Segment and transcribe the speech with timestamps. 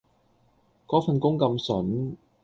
[0.87, 2.17] 嗰份工咁旬